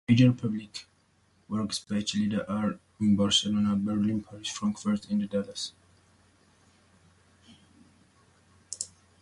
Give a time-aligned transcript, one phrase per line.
[0.09, 0.87] Major public
[1.47, 5.73] works by Chillida are in Barcelona, Berlin, Paris, Frankfurt and Dallas.